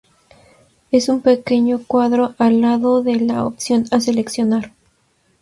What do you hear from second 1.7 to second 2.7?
cuadro al